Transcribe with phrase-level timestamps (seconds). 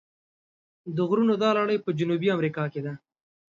[0.95, 2.93] د غرونو دا لړۍ په جنوبي امریکا کې ده.